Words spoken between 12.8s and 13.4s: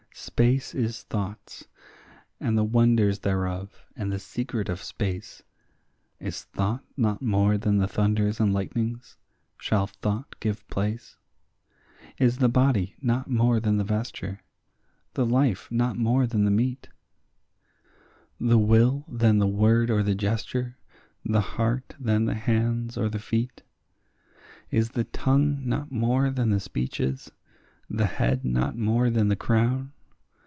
not